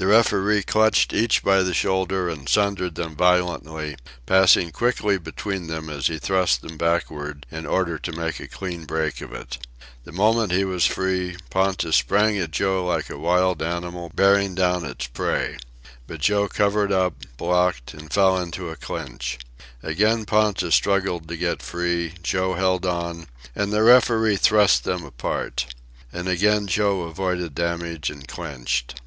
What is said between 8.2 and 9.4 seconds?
a clean break of